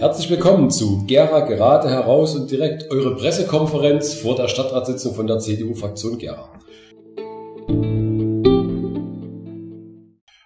[0.00, 5.40] Herzlich willkommen zu Gera gerade heraus und direkt eure Pressekonferenz vor der Stadtratssitzung von der
[5.40, 6.48] CDU-Fraktion Gera.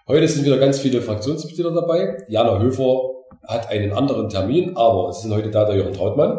[0.08, 2.24] Heute sind wieder ganz viele Fraktionsmitglieder dabei.
[2.26, 3.10] Jana Höfer
[3.46, 6.36] hat einen anderen Termin, aber es sind heute da der Jürgen Trautmann.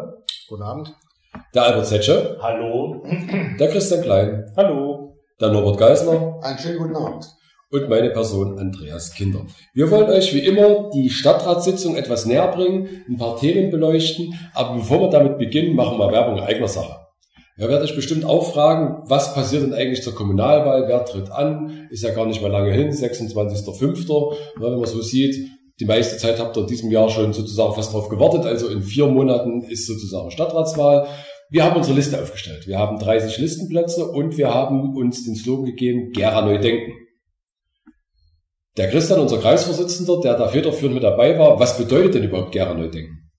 [0.49, 0.93] Guten Abend.
[1.53, 2.37] Der Albert Zetsche.
[2.41, 3.01] Hallo.
[3.57, 4.51] Der Christian Klein.
[4.57, 5.15] Hallo.
[5.39, 6.41] Der Norbert Geisler.
[6.43, 7.25] Einen schönen guten Abend
[7.71, 9.45] und meine Person Andreas Kinder.
[9.73, 14.75] Wir wollen euch wie immer die Stadtratssitzung etwas näher bringen, ein paar Themen beleuchten, aber
[14.75, 17.05] bevor wir damit beginnen, machen wir Werbung eigener Sache.
[17.57, 21.87] Ihr werdet euch bestimmt auch fragen, was passiert denn eigentlich zur Kommunalwahl, wer tritt an,
[21.89, 24.35] ist ja gar nicht mehr lange hin, 26.05.
[24.59, 27.93] Wenn man so sieht, die meiste Zeit habt ihr in diesem Jahr schon sozusagen fast
[27.93, 31.07] drauf gewartet, also in vier Monaten ist sozusagen Stadtratswahl.
[31.49, 32.67] Wir haben unsere Liste aufgestellt.
[32.67, 36.91] Wir haben 30 Listenplätze und wir haben uns den Slogan gegeben, Gera neu denken.
[38.77, 42.73] Der Christian, unser Kreisvorsitzender, der da federführend mit dabei war, was bedeutet denn überhaupt Gera
[42.73, 43.31] Neudenken?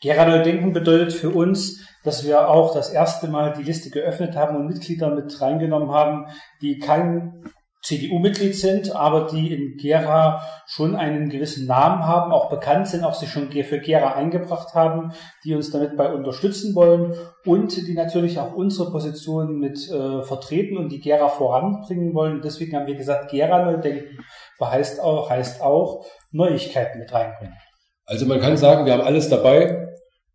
[0.00, 4.56] Gera Neudenken bedeutet für uns, dass wir auch das erste Mal die Liste geöffnet haben
[4.56, 6.26] und Mitglieder mit reingenommen haben,
[6.62, 7.44] die kein
[7.82, 13.14] CDU-Mitglied sind, aber die in Gera schon einen gewissen Namen haben, auch bekannt sind, auch
[13.14, 15.12] sich schon für Gera eingebracht haben,
[15.44, 17.14] die uns damit bei unterstützen wollen
[17.46, 22.42] und die natürlich auch unsere Position mit äh, vertreten und die Gera voranbringen wollen.
[22.42, 24.18] Deswegen haben wir gesagt, Gera neu denken
[24.60, 27.56] heißt auch, heißt auch Neuigkeiten mit reinbringen.
[28.04, 29.86] Also man kann sagen, wir haben alles dabei,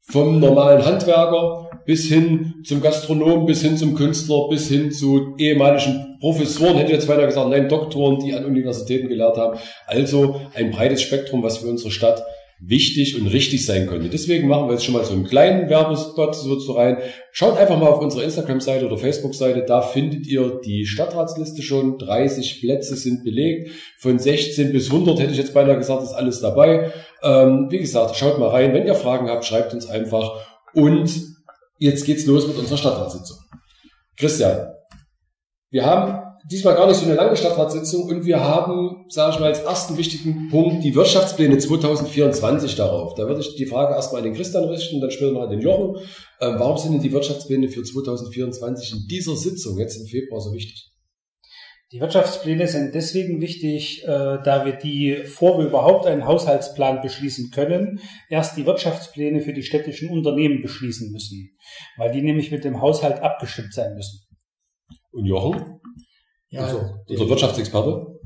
[0.01, 6.17] vom normalen Handwerker bis hin zum Gastronom, bis hin zum Künstler, bis hin zu ehemaligen
[6.19, 9.59] Professoren, hätte jetzt weiter gesagt, nein, Doktoren, die an Universitäten gelehrt haben.
[9.85, 12.23] Also ein breites Spektrum, was für unsere Stadt
[12.59, 14.09] wichtig und richtig sein könnte.
[14.09, 16.97] Deswegen machen wir jetzt schon mal so einen kleinen Werbespot so, so rein.
[17.31, 21.97] Schaut einfach mal auf unsere Instagram-Seite oder Facebook-Seite, da findet ihr die Stadtratsliste schon.
[21.97, 23.71] 30 Plätze sind belegt.
[23.99, 26.91] Von 16 bis 100 hätte ich jetzt beinahe gesagt, ist alles dabei.
[27.21, 28.73] Ähm, wie gesagt, schaut mal rein.
[28.73, 30.39] Wenn ihr Fragen habt, schreibt uns einfach.
[30.73, 31.34] Und
[31.77, 33.37] jetzt geht's los mit unserer Stadtratssitzung.
[34.17, 34.67] Christian,
[35.71, 39.47] wir haben diesmal gar nicht so eine lange Stadtratssitzung und wir haben, sage ich mal,
[39.47, 43.15] als ersten wichtigen Punkt die Wirtschaftspläne 2024 darauf.
[43.15, 45.61] Da würde ich die Frage erstmal an den Christian richten, dann später noch an den
[45.61, 45.97] Jochen.
[46.41, 50.53] Ähm, warum sind denn die Wirtschaftspläne für 2024 in dieser Sitzung jetzt im Februar so
[50.53, 50.94] wichtig?
[51.95, 54.07] Die Wirtschaftspläne sind deswegen wichtig, äh,
[54.43, 59.63] da wir die, vor wir überhaupt einen Haushaltsplan beschließen können, erst die Wirtschaftspläne für die
[59.63, 61.55] städtischen Unternehmen beschließen müssen,
[61.95, 64.25] weil die nämlich mit dem Haushalt abgestimmt sein müssen.
[65.13, 65.79] Und Jochen?
[66.49, 68.19] Ja, also, unser Wirtschaftsexperte.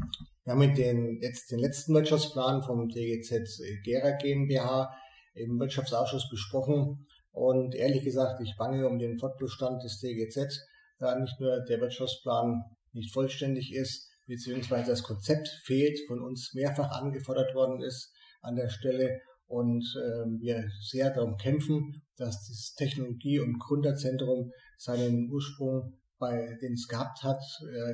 [0.46, 4.92] Wir haben mit den, jetzt den letzten Wirtschaftsplan vom TGZ Gera GmbH
[5.36, 7.06] im Wirtschaftsausschuss besprochen.
[7.30, 10.60] Und ehrlich gesagt, ich bange um den Fortbestand des TGZ,
[10.98, 12.64] da nicht nur der Wirtschaftsplan
[12.94, 18.70] nicht vollständig ist, beziehungsweise das Konzept fehlt, von uns mehrfach angefordert worden ist an der
[18.70, 26.58] Stelle und äh, wir sehr darum kämpfen, dass das Technologie- und Gründerzentrum seinen Ursprung bei
[26.62, 27.94] den es gehabt hat, äh,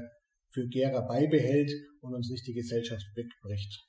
[0.52, 3.86] für Gera beibehält und uns nicht die Gesellschaft wegbricht.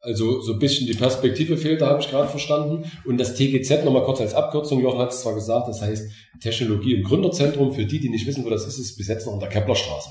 [0.00, 2.90] Also so ein bisschen die Perspektive fehlt, da habe ich gerade verstanden.
[3.04, 6.10] Und das TGZ nochmal kurz als Abkürzung, Jochen hat es zwar gesagt, das heißt
[6.40, 7.72] Technologie- und Gründerzentrum.
[7.72, 10.10] Für die, die nicht wissen, wo das ist, ist bis jetzt noch an der Keplerstraße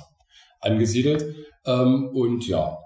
[0.61, 1.35] angesiedelt.
[1.65, 2.77] Ähm, und ja,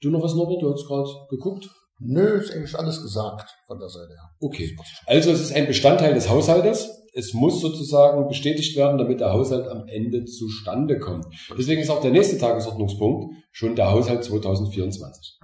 [0.00, 0.62] du noch was, Norbert?
[0.62, 1.68] Du hast gerade geguckt.
[1.98, 4.30] Nö, ist eigentlich alles gesagt von der Seite her.
[4.40, 4.76] Okay.
[5.06, 9.68] Also es ist ein Bestandteil des Haushaltes es muss sozusagen bestätigt werden, damit der Haushalt
[9.68, 11.26] am Ende zustande kommt.
[11.56, 15.38] Deswegen ist auch der nächste Tagesordnungspunkt schon der Haushalt 2024.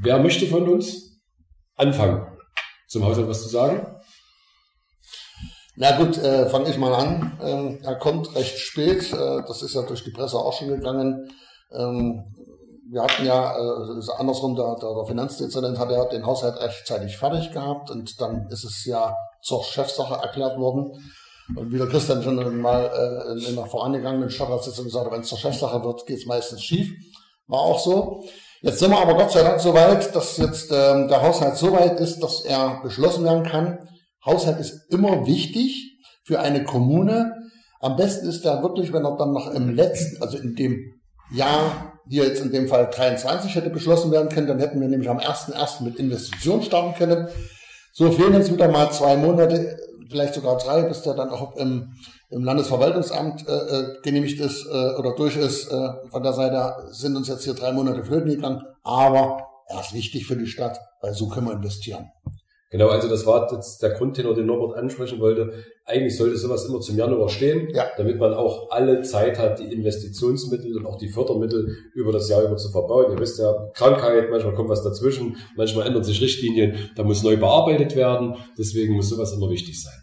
[0.00, 1.20] Wer möchte von uns
[1.74, 2.24] anfangen,
[2.86, 3.97] zum Haushalt was zu sagen?
[5.80, 7.38] Na gut, äh, fange ich mal an.
[7.40, 9.12] Ähm, er kommt recht spät.
[9.12, 11.30] Äh, das ist ja durch die Presse auch schon gegangen.
[11.70, 12.24] Ähm,
[12.90, 17.92] wir hatten ja, äh, andersrum, der, der, Finanzdezernent hat ja den Haushalt rechtzeitig fertig gehabt
[17.92, 21.00] und dann ist es ja zur Chefsache erklärt worden.
[21.54, 22.90] Und wie der Christian schon mal
[23.38, 26.60] äh, in der vorangegangenen Stadtratssitzung gesagt hat, wenn es zur Chefsache wird, geht es meistens
[26.60, 26.90] schief.
[27.46, 28.24] War auch so.
[28.62, 31.70] Jetzt sind wir aber Gott sei Dank so weit, dass jetzt ähm, der Haushalt so
[31.70, 33.78] weit ist, dass er beschlossen werden kann.
[34.28, 37.32] Haushalt ist immer wichtig für eine Kommune.
[37.80, 41.00] Am besten ist er wirklich, wenn er dann noch im letzten, also in dem
[41.32, 45.08] Jahr, hier jetzt in dem Fall 23 hätte beschlossen werden können, dann hätten wir nämlich
[45.08, 45.82] am 1.1.
[45.82, 47.28] mit Investitionen starten können.
[47.92, 49.76] So fehlen uns wieder mal zwei Monate,
[50.10, 51.92] vielleicht sogar drei, bis der dann auch im,
[52.30, 55.70] im Landesverwaltungsamt äh, äh, genehmigt ist äh, oder durch ist.
[55.70, 59.92] Äh, von der Seite sind uns jetzt hier drei Monate flöten gegangen, aber er ist
[59.92, 62.10] wichtig für die Stadt, weil so können wir investieren.
[62.70, 65.64] Genau, also das war jetzt der Grundtenor, den Norbert ansprechen wollte.
[65.86, 67.86] Eigentlich sollte sowas immer zum Januar stehen, Ja.
[67.96, 72.42] damit man auch alle Zeit hat, die Investitionsmittel und auch die Fördermittel über das Jahr
[72.42, 73.10] über zu verbauen.
[73.10, 77.38] Ihr wisst ja, Krankheit, manchmal kommt was dazwischen, manchmal ändern sich Richtlinien, da muss neu
[77.38, 78.36] bearbeitet werden.
[78.58, 79.98] Deswegen muss sowas immer wichtig sein.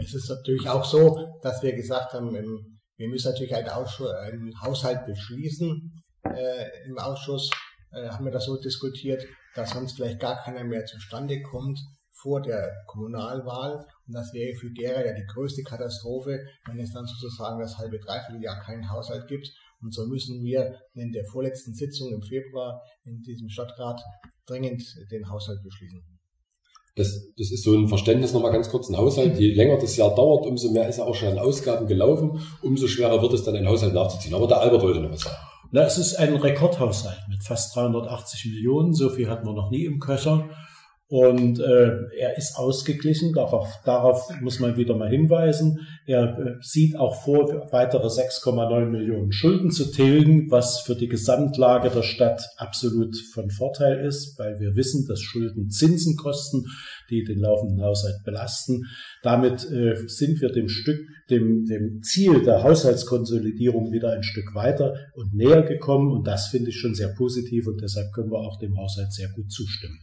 [0.00, 4.52] Es ist natürlich auch so, dass wir gesagt haben, wir müssen natürlich einen, Ausschuss, einen
[4.60, 6.02] Haushalt beschließen.
[6.24, 7.48] Äh, Im Ausschuss
[7.94, 9.24] äh, haben wir das so diskutiert,
[9.54, 11.78] dass sonst vielleicht gar keiner mehr zustande kommt
[12.24, 13.84] vor der Kommunalwahl.
[14.06, 17.98] Und das wäre für Gera ja die größte Katastrophe, wenn es dann sozusagen das halbe,
[17.98, 19.48] dreiviertel Jahr keinen Haushalt gibt.
[19.82, 24.00] Und so müssen wir in der vorletzten Sitzung im Februar in diesem Stadtrat
[24.46, 26.02] dringend den Haushalt beschließen.
[26.96, 28.88] Das, das ist so ein Verständnis nochmal ganz kurz.
[28.88, 31.86] Ein Haushalt, je länger das Jahr dauert, umso mehr ist er auch schon an Ausgaben
[31.88, 34.34] gelaufen, umso schwerer wird es dann, einen Haushalt nachzuziehen.
[34.34, 35.36] Aber der Albert wollte noch was sagen.
[35.74, 38.94] Na, es ist ein Rekordhaushalt mit fast 380 Millionen.
[38.94, 40.48] So viel hatten wir noch nie im Köcher.
[41.08, 45.86] Und äh, er ist ausgeglichen, darauf, darauf muss man wieder mal hinweisen.
[46.06, 51.90] Er äh, sieht auch vor, weitere 6,9 Millionen Schulden zu tilgen, was für die Gesamtlage
[51.90, 56.64] der Stadt absolut von Vorteil ist, weil wir wissen, dass Schulden Zinsen kosten,
[57.10, 58.84] die den laufenden Haushalt belasten.
[59.22, 64.94] Damit äh, sind wir dem Stück, dem, dem Ziel der Haushaltskonsolidierung wieder ein Stück weiter
[65.14, 66.10] und näher gekommen.
[66.10, 69.28] Und das finde ich schon sehr positiv und deshalb können wir auch dem Haushalt sehr
[69.28, 69.98] gut zustimmen.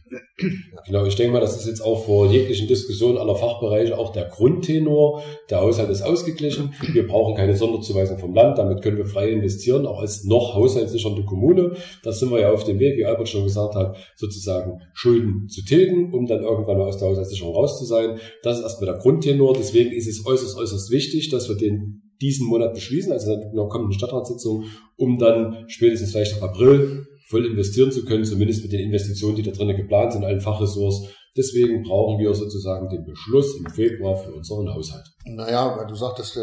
[0.86, 4.24] Genau, ich denke mal, das ist jetzt auch vor jeglichen Diskussionen aller Fachbereiche auch der
[4.24, 5.22] Grundtenor.
[5.50, 6.74] Der Haushalt ist ausgeglichen.
[6.92, 8.58] Wir brauchen keine Sonderzuweisung vom Land.
[8.58, 11.76] Damit können wir frei investieren, auch als noch haushaltssichernde Kommune.
[12.02, 15.64] Da sind wir ja auf dem Weg, wie Albert schon gesagt hat, sozusagen Schulden zu
[15.64, 18.18] tilgen, um dann irgendwann mal aus der Haushaltssicherung raus zu sein.
[18.42, 19.54] Das ist erstmal der Grundtenor.
[19.54, 23.66] Deswegen ist es äußerst, äußerst wichtig, dass wir den diesen Monat beschließen, also in der
[23.66, 24.64] kommenden Stadtratssitzung,
[24.96, 29.42] um dann spätestens vielleicht im April voll investieren zu können, zumindest mit den Investitionen, die
[29.42, 31.08] da drinnen geplant sind, allen Fachressorts.
[31.34, 35.06] Deswegen brauchen wir sozusagen den Beschluss im Februar für unseren Haushalt.
[35.24, 36.42] Naja, weil du sagtest, äh,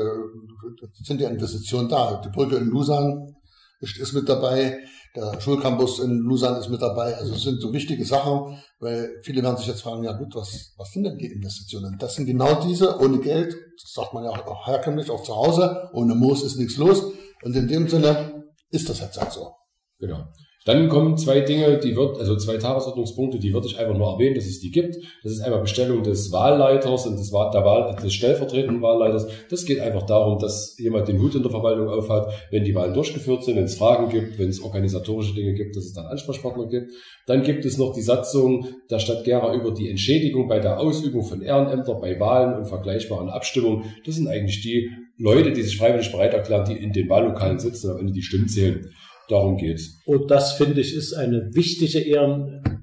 [1.03, 2.19] sind ja Investitionen da.
[2.25, 3.35] Die Brücke in Lusan
[3.81, 4.79] ist, ist mit dabei,
[5.15, 7.15] der Schulcampus in Lusan ist mit dabei.
[7.15, 10.73] Also es sind so wichtige Sachen, weil viele werden sich jetzt fragen, ja gut, was,
[10.75, 11.95] was sind denn die Investitionen?
[11.99, 15.89] Das sind genau diese, ohne Geld, das sagt man ja auch herkömmlich, auch zu Hause,
[15.93, 17.03] ohne Moos ist nichts los.
[17.43, 19.51] Und in dem Sinne ist das jetzt halt so.
[19.99, 20.25] Genau.
[20.65, 24.35] Dann kommen zwei Dinge, die wird, also zwei Tagesordnungspunkte, die würde ich einfach nur erwähnen,
[24.35, 24.97] dass es die gibt.
[25.23, 29.27] Das ist einmal Bestellung des Wahlleiters und des, der Wahl, des stellvertretenden Wahlleiters.
[29.49, 32.93] Das geht einfach darum, dass jemand den Hut in der Verwaltung aufhat, wenn die Wahlen
[32.93, 36.67] durchgeführt sind, wenn es Fragen gibt, wenn es organisatorische Dinge gibt, dass es dann Ansprechpartner
[36.67, 36.91] gibt.
[37.25, 41.23] Dann gibt es noch die Satzung der Stadt Gera über die Entschädigung bei der Ausübung
[41.23, 43.85] von Ehrenämtern, bei Wahlen und vergleichbaren Abstimmungen.
[44.05, 47.87] Das sind eigentlich die Leute, die sich freiwillig bereit erklären, die in den Wahllokalen sitzen
[47.87, 48.89] und am Ende die Stimmen zählen.
[49.29, 50.01] Darum geht's.
[50.05, 52.79] Und das finde ich ist eine wichtige Ehren,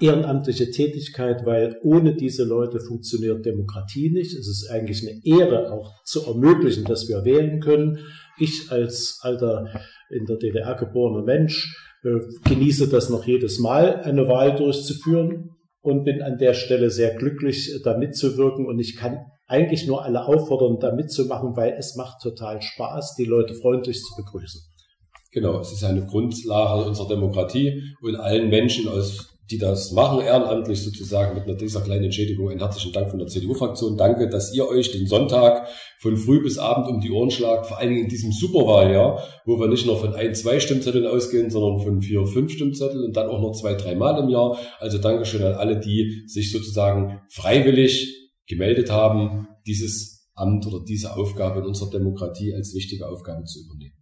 [0.00, 4.34] ehrenamtliche Tätigkeit, weil ohne diese Leute funktioniert Demokratie nicht.
[4.34, 7.98] Es ist eigentlich eine Ehre auch zu ermöglichen, dass wir wählen können.
[8.38, 9.66] Ich als alter
[10.10, 15.50] in der DDR geborener Mensch äh, genieße das noch jedes Mal, eine Wahl durchzuführen
[15.80, 18.66] und bin an der Stelle sehr glücklich, da mitzuwirken.
[18.66, 23.24] Und ich kann eigentlich nur alle auffordern, da mitzumachen, weil es macht total Spaß, die
[23.24, 24.60] Leute freundlich zu begrüßen.
[25.36, 30.82] Genau, es ist eine Grundlage unserer Demokratie und allen Menschen, aus, die das machen, ehrenamtlich
[30.82, 33.98] sozusagen mit einer dieser kleinen Entschädigung, einen herzlichen Dank von der CDU-Fraktion.
[33.98, 35.68] Danke, dass ihr euch den Sonntag
[36.00, 39.60] von früh bis Abend um die Ohren schlagt, vor allen Dingen in diesem Superwahljahr, wo
[39.60, 43.28] wir nicht nur von ein, zwei Stimmzetteln ausgehen, sondern von vier, fünf Stimmzetteln und dann
[43.28, 44.56] auch noch zwei, drei Mal im Jahr.
[44.78, 51.60] Also Dankeschön an alle, die sich sozusagen freiwillig gemeldet haben, dieses Amt oder diese Aufgabe
[51.60, 53.95] in unserer Demokratie als wichtige Aufgabe zu übernehmen.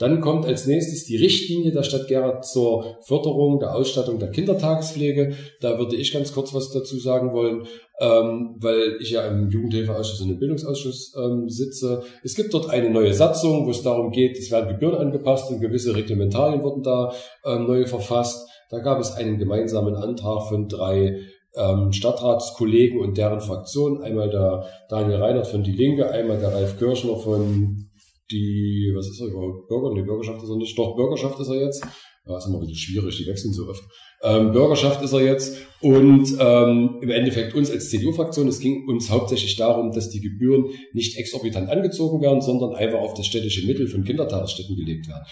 [0.00, 5.34] Dann kommt als nächstes die Richtlinie der Stadt Gera zur Förderung der Ausstattung der Kindertagespflege.
[5.60, 7.66] Da würde ich ganz kurz was dazu sagen wollen,
[8.00, 12.02] ähm, weil ich ja im Jugendhilfeausschuss und im Bildungsausschuss ähm, sitze.
[12.24, 15.60] Es gibt dort eine neue Satzung, wo es darum geht, es werden Gebühren angepasst und
[15.60, 17.12] gewisse Reglementarien wurden da
[17.44, 18.48] ähm, neu verfasst.
[18.70, 21.18] Da gab es einen gemeinsamen Antrag von drei
[21.54, 24.00] ähm, Stadtratskollegen und deren Fraktionen.
[24.00, 27.89] Einmal der Daniel Reinhardt von Die Linke, einmal der Ralf Kirschner von
[28.30, 29.68] die, was ist er überhaupt?
[29.68, 29.94] Bürger?
[29.94, 30.78] Nee, Bürgerschaft ist er nicht.
[30.78, 31.84] Doch, Bürgerschaft ist er jetzt.
[32.26, 33.82] Ja, ist immer ein bisschen schwierig, die wechseln so oft.
[34.22, 35.56] Ähm, Bürgerschaft ist er jetzt.
[35.80, 40.66] Und ähm, im Endeffekt uns als CDU-Fraktion, es ging uns hauptsächlich darum, dass die Gebühren
[40.92, 45.24] nicht exorbitant angezogen werden, sondern einfach auf das städtische Mittel von Kindertagesstätten gelegt werden.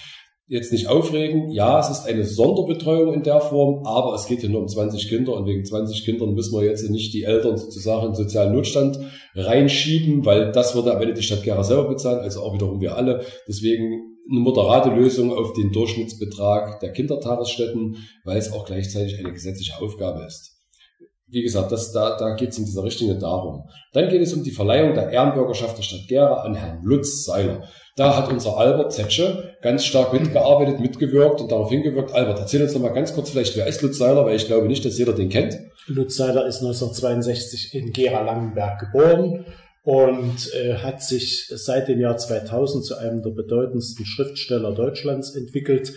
[0.50, 4.48] Jetzt nicht aufregen, ja, es ist eine Sonderbetreuung in der Form, aber es geht hier
[4.48, 8.06] nur um 20 Kinder und wegen 20 Kindern müssen wir jetzt nicht die Eltern sozusagen
[8.06, 8.98] in sozialen Notstand
[9.34, 12.96] reinschieben, weil das würde am Ende die Stadt Gera selber bezahlen, also auch wiederum wir
[12.96, 13.26] alle.
[13.46, 19.80] Deswegen eine moderate Lösung auf den Durchschnittsbetrag der Kindertagesstätten, weil es auch gleichzeitig eine gesetzliche
[19.82, 20.57] Aufgabe ist.
[21.30, 23.68] Wie gesagt, das, da, da geht es in dieser Richtlinie darum.
[23.92, 27.64] Dann geht es um die Verleihung der Ehrenbürgerschaft der Stadt Gera an Herrn Lutz Seiler.
[27.96, 32.12] Da hat unser Albert Zetsche ganz stark mitgearbeitet, mitgewirkt und darauf hingewirkt.
[32.12, 34.68] Albert, erzähl uns doch mal ganz kurz vielleicht, wer ist Lutz Seiler, weil ich glaube
[34.68, 35.58] nicht, dass jeder den kennt.
[35.86, 39.44] Lutz Seiler ist 1962 in Gera-Langenberg geboren
[39.82, 45.92] und äh, hat sich seit dem Jahr 2000 zu einem der bedeutendsten Schriftsteller Deutschlands entwickelt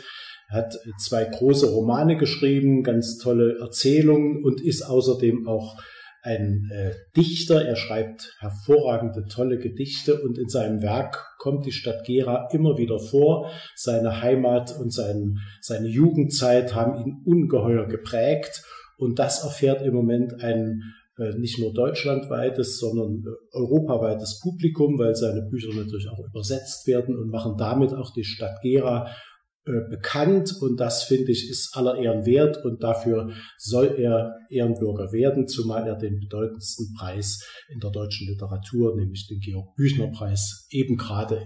[0.51, 5.77] hat zwei große Romane geschrieben, ganz tolle Erzählungen und ist außerdem auch
[6.23, 7.65] ein äh, Dichter.
[7.65, 12.99] Er schreibt hervorragende, tolle Gedichte und in seinem Werk kommt die Stadt Gera immer wieder
[12.99, 13.49] vor.
[13.75, 18.63] Seine Heimat und sein, seine Jugendzeit haben ihn ungeheuer geprägt
[18.97, 20.81] und das erfährt im Moment ein
[21.17, 27.17] äh, nicht nur deutschlandweites, sondern äh, europaweites Publikum, weil seine Bücher natürlich auch übersetzt werden
[27.17, 29.07] und machen damit auch die Stadt Gera
[29.63, 35.47] bekannt und das finde ich ist aller Ehren wert und dafür soll er Ehrenbürger werden,
[35.47, 40.97] zumal er den bedeutendsten Preis in der deutschen Literatur, nämlich den Georg Büchner Preis, eben
[40.97, 41.45] gerade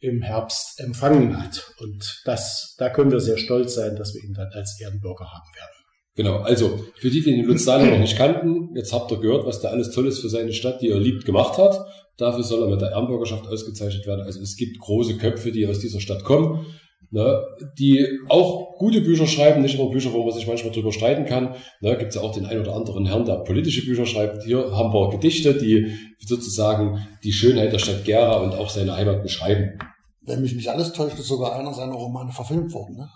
[0.00, 1.72] im Herbst empfangen hat.
[1.78, 5.54] Und das, da können wir sehr stolz sein, dass wir ihn dann als Ehrenbürger haben
[5.54, 5.82] werden.
[6.14, 9.46] Genau, also für die, die den Lutz Seiler noch nicht kannten, jetzt habt ihr gehört,
[9.46, 11.78] was der alles Tolles für seine Stadt, die er liebt, gemacht hat.
[12.18, 14.22] Dafür soll er mit der Ehrenbürgerschaft ausgezeichnet werden.
[14.22, 16.66] Also es gibt große Köpfe, die aus dieser Stadt kommen
[17.12, 17.40] ne,
[17.78, 21.54] die auch gute Bücher schreiben, nicht immer Bücher, wo man sich manchmal drüber streiten kann.
[21.80, 24.42] Ne, Gibt es ja auch den ein oder anderen Herrn, der politische Bücher schreibt.
[24.42, 25.94] Hier haben wir Gedichte, die
[26.26, 29.78] sozusagen die Schönheit der Stadt Gera und auch seine Heimat beschreiben.
[30.22, 32.96] Wenn mich nicht alles täuscht, ist sogar einer seiner Romane verfilmt worden.
[32.96, 33.08] Ne?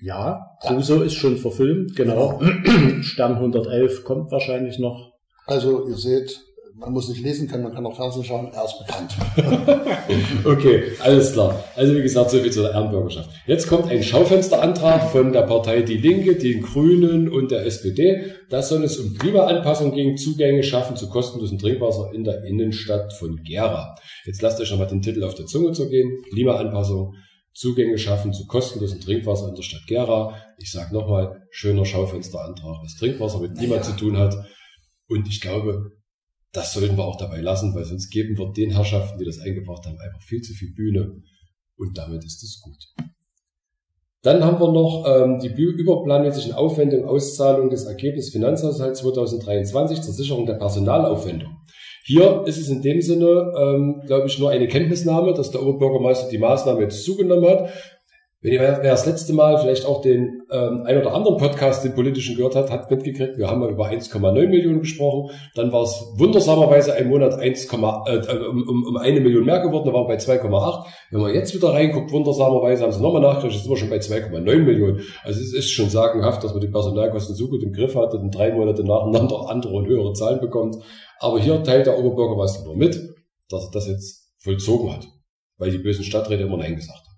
[0.00, 2.38] Ja, Crusoe ist schon verfilmt, genau.
[2.38, 3.02] genau.
[3.02, 5.12] Stern 111 kommt wahrscheinlich noch.
[5.46, 6.40] Also ihr seht,
[6.74, 9.16] man muss nicht lesen können, man kann auch Fernsehen schauen, er ist bekannt.
[10.44, 11.62] okay, alles klar.
[11.76, 13.30] Also wie gesagt, so viel zur Ehrenbürgerschaft.
[13.46, 18.32] Jetzt kommt ein Schaufensterantrag von der Partei Die Linke, den Grünen und der SPD.
[18.48, 23.42] Da soll es um Klimaanpassung gegen Zugänge schaffen zu kostenlosem Trinkwasser in der Innenstadt von
[23.42, 23.94] Gera.
[24.24, 26.22] Jetzt lasst euch nochmal den Titel auf der Zunge zu gehen.
[26.30, 27.14] Klimaanpassung,
[27.52, 30.34] Zugänge schaffen zu kostenlosem Trinkwasser in der Stadt Gera.
[30.58, 33.82] Ich sage nochmal, schöner Schaufensterantrag, was Trinkwasser mit Klima ja.
[33.82, 34.34] zu tun hat.
[35.08, 35.90] Und ich glaube,
[36.52, 39.86] das sollten wir auch dabei lassen, weil sonst geben wir den Herrschaften, die das eingebracht
[39.86, 41.22] haben, einfach viel zu viel Bühne
[41.76, 43.10] und damit ist es gut.
[44.22, 50.44] Dann haben wir noch ähm, die überplanmäßigen Aufwendungen, Auszahlung des Ergebnisses Finanzhaushalts 2023 zur Sicherung
[50.44, 51.56] der Personalaufwendung.
[52.04, 56.28] Hier ist es in dem Sinne, ähm, glaube ich, nur eine Kenntnisnahme, dass der Oberbürgermeister
[56.28, 57.70] die Maßnahme jetzt zugenommen hat.
[58.42, 61.94] Wenn ihr wer das letzte Mal vielleicht auch den ähm, ein oder anderen Podcast, den
[61.94, 65.30] politischen gehört hat, hat mitgekriegt, wir haben mal über 1,9 Millionen gesprochen.
[65.54, 69.84] Dann war es wundersamerweise ein Monat 1, äh, um, um, um eine Million mehr geworden,
[69.84, 70.86] da waren wir bei 2,8.
[71.10, 74.58] Wenn man jetzt wieder reinguckt, wundersamerweise haben sie nochmal nachgerechnet, sind wir schon bei 2,9
[74.60, 75.02] Millionen.
[75.22, 78.34] Also es ist schon sagenhaft, dass man die Personalkosten so gut im Griff hat und
[78.34, 80.76] drei Monate nacheinander andere und höhere Zahlen bekommt.
[81.18, 82.98] Aber hier teilt der Oberbürgermeister nur mit,
[83.50, 85.06] dass er das jetzt vollzogen hat,
[85.58, 87.09] weil die bösen Stadträte immer Nein gesagt haben.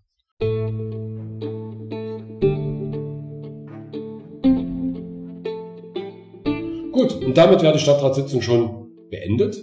[7.02, 9.61] Gut, und damit wäre die Stadtratssitzung schon beendet.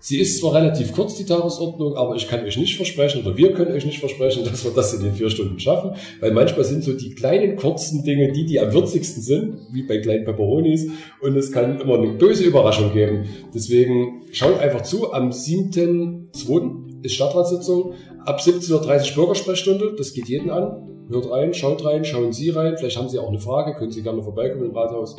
[0.00, 3.52] Sie ist zwar relativ kurz, die Tagesordnung, aber ich kann euch nicht versprechen, oder wir
[3.52, 6.82] können euch nicht versprechen, dass wir das in den vier Stunden schaffen, weil manchmal sind
[6.82, 10.88] so die kleinen, kurzen Dinge die, die am würzigsten sind, wie bei kleinen Peperonis,
[11.22, 13.24] und es kann immer eine böse Überraschung geben.
[13.54, 17.04] Deswegen schaut einfach zu, am 7.2.
[17.04, 17.92] ist Stadtratssitzung,
[18.26, 21.06] ab 17.30 Uhr Bürgersprechstunde, das geht jeden an.
[21.08, 24.02] Hört rein, schaut rein, schauen Sie rein, vielleicht haben Sie auch eine Frage, können Sie
[24.02, 25.16] gerne vorbeikommen im Rathaus.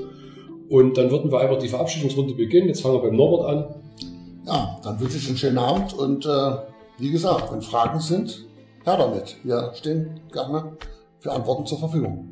[0.70, 2.68] Und dann würden wir einfach die Verabschiedungsrunde beginnen.
[2.68, 3.76] Jetzt fangen wir beim Norbert an.
[4.46, 6.52] Ja, dann wünsche ich einen schönen Abend und äh,
[6.98, 8.46] wie gesagt, wenn Fragen sind,
[8.84, 9.38] her damit.
[9.44, 10.74] Wir stehen gerne
[11.20, 12.30] für Antworten zur Verfügung.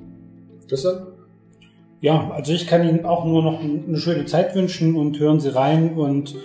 [0.68, 1.08] Christian?
[2.02, 5.50] Ja, also ich kann Ihnen auch nur noch eine schöne Zeit wünschen und hören Sie
[5.50, 6.36] rein und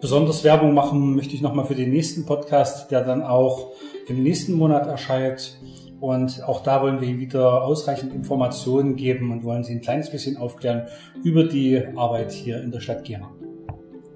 [0.00, 3.72] besonders Werbung machen möchte ich nochmal für den nächsten Podcast, der dann auch
[4.08, 5.56] im nächsten Monat erscheint.
[6.02, 10.10] Und auch da wollen wir Ihnen wieder ausreichend Informationen geben und wollen Sie ein kleines
[10.10, 10.88] bisschen aufklären
[11.22, 13.30] über die Arbeit hier in der Stadt Gera.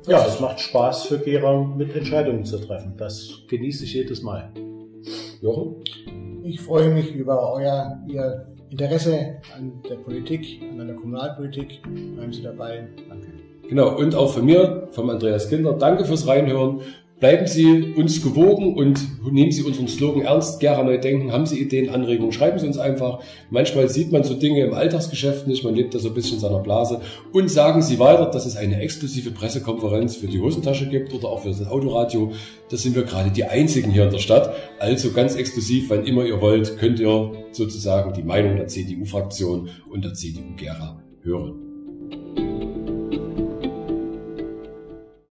[0.09, 2.95] Ja, es macht Spaß für Gera mit Entscheidungen zu treffen.
[2.97, 4.51] Das genieße ich jedes Mal.
[5.41, 5.77] Jochen?
[6.43, 11.83] Ich freue mich über euer Ihr Interesse an der Politik, an der Kommunalpolitik.
[12.17, 12.89] Bleiben Sie dabei.
[13.09, 13.29] Danke.
[13.69, 16.81] Genau, und auch von mir, vom Andreas Kinder, danke fürs Reinhören.
[17.19, 19.01] Bleiben Sie uns gewogen und
[19.33, 20.61] nehmen Sie unseren Slogan ernst.
[20.61, 21.33] Gera neu denken.
[21.33, 22.31] Haben Sie Ideen, Anregungen?
[22.31, 23.21] Schreiben Sie uns einfach.
[23.49, 25.65] Manchmal sieht man so Dinge im Alltagsgeschäft nicht.
[25.65, 27.01] Man lebt da so ein bisschen in seiner Blase.
[27.33, 31.41] Und sagen Sie weiter, dass es eine exklusive Pressekonferenz für die Hosentasche gibt oder auch
[31.41, 32.33] für das Autoradio.
[32.69, 34.55] Das sind wir gerade die einzigen hier in der Stadt.
[34.79, 40.05] Also ganz exklusiv, wann immer ihr wollt, könnt ihr sozusagen die Meinung der CDU-Fraktion und
[40.05, 42.76] der CDU Gera hören.